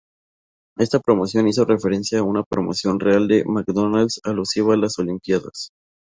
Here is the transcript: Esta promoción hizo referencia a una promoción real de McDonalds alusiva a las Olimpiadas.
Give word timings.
Esta 0.79 0.99
promoción 0.99 1.47
hizo 1.47 1.63
referencia 1.63 2.17
a 2.17 2.23
una 2.23 2.41
promoción 2.41 2.99
real 2.99 3.27
de 3.27 3.45
McDonalds 3.45 4.19
alusiva 4.23 4.73
a 4.73 4.77
las 4.77 4.97
Olimpiadas. 4.97 5.69